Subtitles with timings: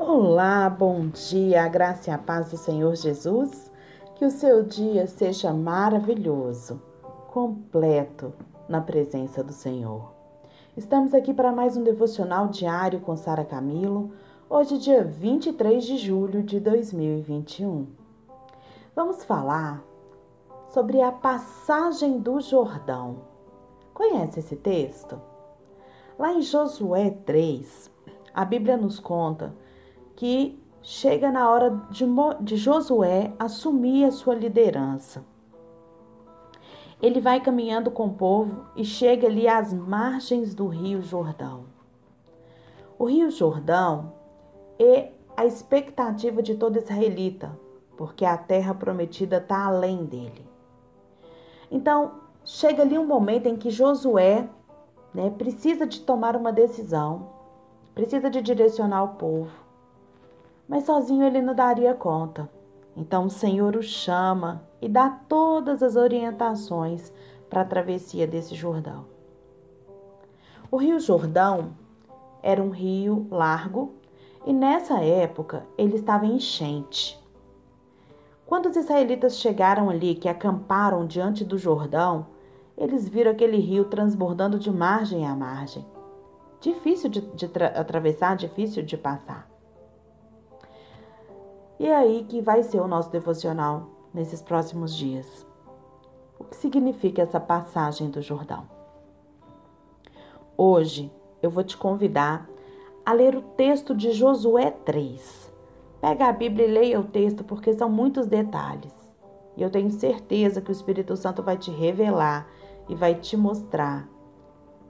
[0.00, 3.68] Olá, bom dia, a graça e a paz do Senhor Jesus.
[4.14, 6.80] Que o seu dia seja maravilhoso,
[7.32, 8.32] completo
[8.68, 10.12] na presença do Senhor.
[10.76, 14.12] Estamos aqui para mais um devocional diário com Sara Camilo,
[14.48, 17.88] hoje, dia 23 de julho de 2021.
[18.94, 19.82] Vamos falar
[20.68, 23.16] sobre a passagem do Jordão.
[23.92, 25.20] Conhece esse texto?
[26.16, 27.90] Lá em Josué 3,
[28.32, 29.52] a Bíblia nos conta
[30.18, 32.04] que chega na hora de,
[32.40, 35.24] de Josué assumir a sua liderança.
[37.00, 41.66] Ele vai caminhando com o povo e chega ali às margens do Rio Jordão.
[42.98, 44.12] O Rio Jordão
[44.76, 47.56] é a expectativa de todo israelita,
[47.96, 50.44] porque a terra prometida está além dele.
[51.70, 52.14] Então,
[52.44, 54.48] chega ali um momento em que Josué
[55.14, 57.28] né, precisa de tomar uma decisão,
[57.94, 59.67] precisa de direcionar o povo
[60.68, 62.48] mas sozinho ele não daria conta.
[62.94, 67.12] Então o Senhor o chama e dá todas as orientações
[67.48, 69.06] para a travessia desse Jordão.
[70.70, 71.70] O Rio Jordão
[72.42, 73.94] era um rio largo
[74.44, 77.18] e nessa época ele estava em enchente.
[78.44, 82.26] Quando os israelitas chegaram ali, que acamparam diante do Jordão,
[82.76, 85.84] eles viram aquele rio transbordando de margem a margem.
[86.60, 89.47] Difícil de, de atravessar, difícil de passar.
[91.78, 95.46] E é aí que vai ser o nosso devocional nesses próximos dias.
[96.36, 98.66] O que significa essa passagem do Jordão?
[100.56, 102.48] Hoje eu vou te convidar
[103.06, 105.52] a ler o texto de Josué 3.
[106.00, 108.92] Pega a Bíblia e leia o texto porque são muitos detalhes.
[109.56, 112.48] E eu tenho certeza que o Espírito Santo vai te revelar
[112.88, 114.08] e vai te mostrar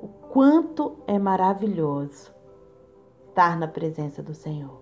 [0.00, 2.32] o quanto é maravilhoso
[3.20, 4.81] estar na presença do Senhor.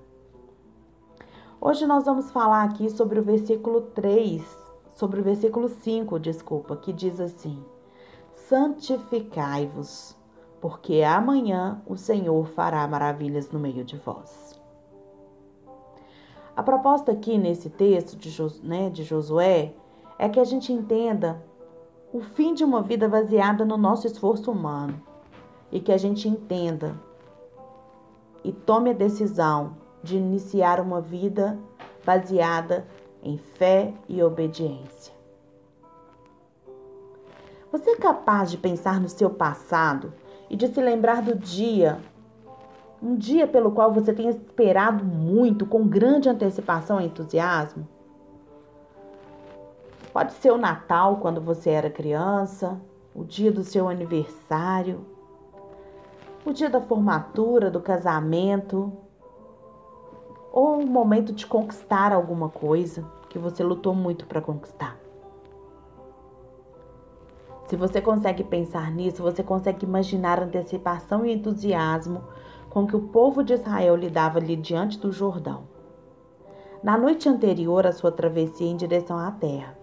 [1.62, 4.42] Hoje nós vamos falar aqui sobre o versículo 3,
[4.94, 7.62] sobre o versículo 5, desculpa, que diz assim:
[8.32, 10.16] Santificai-vos,
[10.58, 14.58] porque amanhã o Senhor fará maravilhas no meio de vós.
[16.56, 19.74] A proposta aqui nesse texto de, né, de Josué
[20.18, 21.44] é que a gente entenda
[22.10, 24.98] o fim de uma vida baseada no nosso esforço humano
[25.70, 26.98] e que a gente entenda
[28.42, 31.58] e tome a decisão de iniciar uma vida
[32.04, 32.86] baseada
[33.22, 35.12] em fé e obediência.
[37.70, 40.12] Você é capaz de pensar no seu passado
[40.48, 42.00] e de se lembrar do dia,
[43.02, 47.86] um dia pelo qual você tenha esperado muito, com grande antecipação e entusiasmo?
[50.12, 52.80] Pode ser o Natal quando você era criança,
[53.14, 55.06] o dia do seu aniversário,
[56.44, 58.92] o dia da formatura, do casamento,
[60.52, 64.98] ou um momento de conquistar alguma coisa que você lutou muito para conquistar.
[67.66, 72.24] Se você consegue pensar nisso, você consegue imaginar a antecipação e entusiasmo
[72.68, 75.62] com que o povo de Israel lidava ali diante do Jordão.
[76.82, 79.78] Na noite anterior à sua travessia em direção à terra.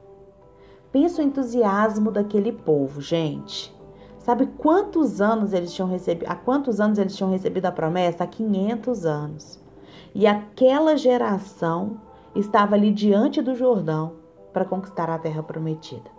[0.92, 3.74] Pensa o entusiasmo daquele povo, gente.
[4.18, 6.30] Sabe quantos anos eles tinham recebido?
[6.30, 8.26] Há quantos anos eles tinham recebido a promessa?
[8.26, 9.67] Há 500 anos.
[10.18, 12.02] E aquela geração
[12.34, 14.14] estava ali diante do Jordão
[14.52, 16.10] para conquistar a terra prometida.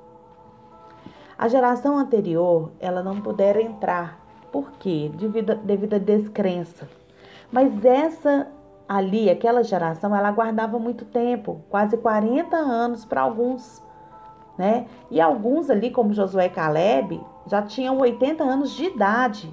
[1.36, 4.24] A geração anterior, ela não pudera entrar.
[4.52, 5.10] Por quê?
[5.16, 6.88] Devido, devido à descrença.
[7.50, 8.46] Mas essa
[8.88, 13.82] ali, aquela geração, ela aguardava muito tempo, quase 40 anos para alguns,
[14.56, 14.86] né?
[15.10, 19.52] E alguns ali, como Josué e Caleb, já tinham 80 anos de idade.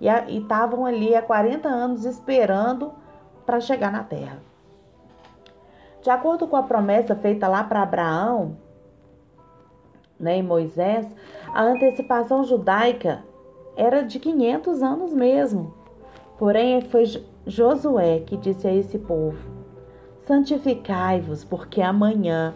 [0.00, 3.05] E estavam ali há 40 anos esperando
[3.46, 4.38] para chegar na terra.
[6.02, 8.56] De acordo com a promessa feita lá para Abraão,
[10.18, 11.06] né, em Moisés,
[11.52, 13.24] a antecipação judaica
[13.76, 15.74] era de 500 anos mesmo.
[16.38, 17.04] Porém, foi
[17.46, 19.38] Josué que disse a esse povo:
[20.20, 22.54] Santificai-vos, porque amanhã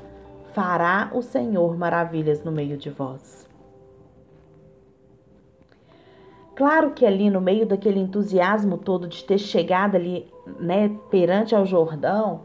[0.53, 3.50] fará o Senhor maravilhas no meio de vós.
[6.61, 11.65] Claro que ali no meio daquele entusiasmo todo de ter chegado ali, né, perante ao
[11.65, 12.43] Jordão,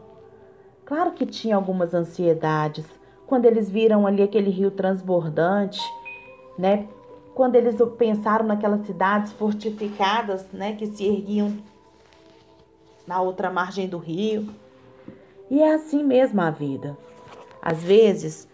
[0.86, 2.86] claro que tinha algumas ansiedades.
[3.26, 5.82] Quando eles viram ali aquele rio transbordante,
[6.58, 6.88] né,
[7.34, 11.52] quando eles pensaram naquelas cidades fortificadas, né, que se erguiam
[13.06, 14.48] na outra margem do rio.
[15.50, 16.96] E é assim mesmo a vida.
[17.60, 18.48] Às vezes,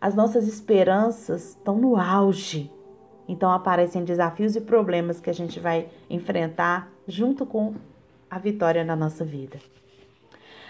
[0.00, 2.68] as nossas esperanças estão no auge
[3.28, 7.74] então aparecem desafios e problemas que a gente vai enfrentar junto com
[8.30, 9.58] a vitória na nossa vida.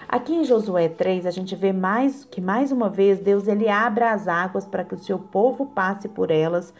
[0.09, 4.05] Aqui em Josué 3, a gente vê mais que mais uma vez Deus ele abre
[4.05, 6.75] as águas para que o seu povo passe por elas,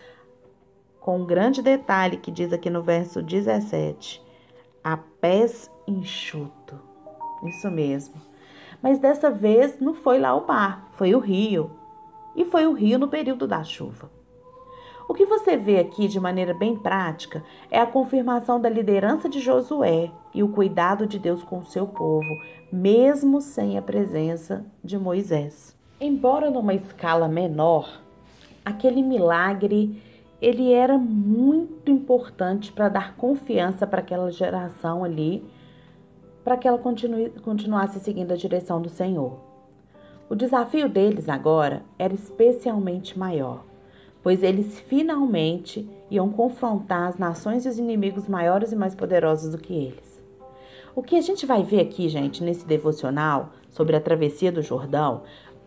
[0.99, 4.23] com um grande detalhe que diz aqui no verso 17:
[4.83, 6.81] a pés enxuto.
[7.45, 8.15] Isso mesmo.
[8.83, 11.71] Mas dessa vez não foi lá o mar, foi o rio.
[12.35, 14.11] E foi o rio no período da chuva.
[15.09, 19.41] O que você vê aqui de maneira bem prática é a confirmação da liderança de
[19.41, 22.29] Josué e o cuidado de Deus com o seu povo,
[22.71, 25.75] mesmo sem a presença de Moisés.
[25.99, 28.03] Embora numa escala menor,
[28.63, 29.99] aquele milagre
[30.43, 35.43] ele era muito importante para dar confiança para aquela geração ali,
[36.45, 39.41] para que ela continue, continuasse seguindo a direção do Senhor.
[40.29, 43.68] O desafio deles agora era especialmente maior
[44.29, 49.57] pois eles finalmente iam confrontar as nações e os inimigos maiores e mais poderosos do
[49.57, 50.23] que eles.
[50.95, 55.23] O que a gente vai ver aqui, gente, nesse devocional sobre a travessia do Jordão,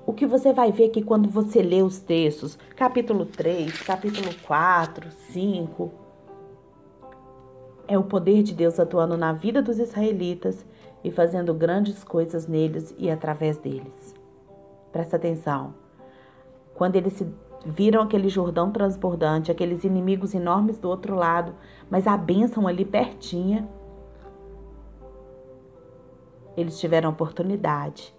[0.05, 5.09] o que você vai ver aqui quando você lê os textos, capítulo 3, capítulo 4,
[5.31, 5.91] 5,
[7.87, 10.63] é o poder de Deus atuando na vida dos israelitas
[11.03, 14.13] e fazendo grandes coisas neles e através deles.
[14.91, 15.73] Presta atenção.
[16.75, 17.27] Quando eles se
[17.65, 21.53] Viram aquele Jordão transbordante, aqueles inimigos enormes do outro lado,
[21.89, 23.69] mas a bênção ali pertinha.
[26.57, 28.13] Eles tiveram a oportunidade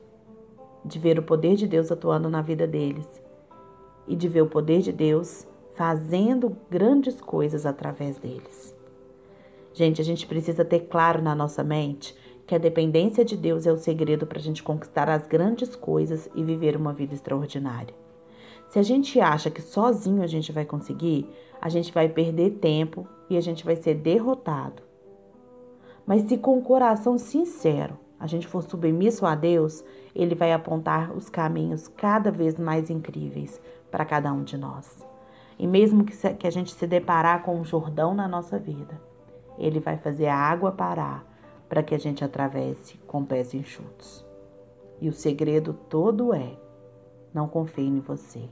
[0.85, 3.07] de ver o poder de Deus atuando na vida deles
[4.07, 8.75] e de ver o poder de Deus fazendo grandes coisas através deles.
[9.75, 12.15] Gente, a gente precisa ter claro na nossa mente
[12.47, 16.29] que a dependência de Deus é o segredo para a gente conquistar as grandes coisas
[16.35, 18.02] e viver uma vida extraordinária.
[18.73, 21.29] Se a gente acha que sozinho a gente vai conseguir,
[21.61, 24.83] a gente vai perder tempo e a gente vai ser derrotado.
[26.07, 29.85] Mas se com o coração sincero a gente for submisso a Deus,
[30.15, 33.61] Ele vai apontar os caminhos cada vez mais incríveis
[33.91, 35.07] para cada um de nós.
[35.59, 38.99] E mesmo que a gente se deparar com um Jordão na nossa vida,
[39.59, 41.27] Ele vai fazer a água parar
[41.69, 44.25] para que a gente atravesse com pés enxutos.
[44.99, 46.57] E o segredo todo é:
[47.35, 48.49] não confie em você.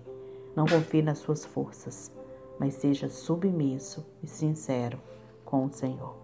[0.57, 2.11] Não confie nas suas forças,
[2.59, 4.99] mas seja submisso e sincero
[5.45, 6.17] com o Senhor.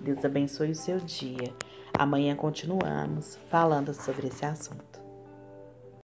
[0.00, 1.52] Deus abençoe o seu dia.
[1.92, 4.99] Amanhã continuamos falando sobre esse assunto.